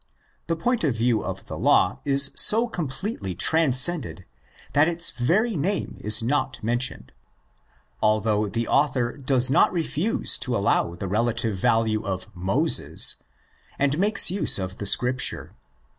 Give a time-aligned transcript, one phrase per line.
[0.47, 4.25] The point of view of the law is so completely transcended
[4.73, 7.11] that its very name is not mentioned;
[8.01, 13.17] although the author does not refuse to allow the relative value of'' Moses,'"'
[13.77, 15.53] and makes use of the Scripture.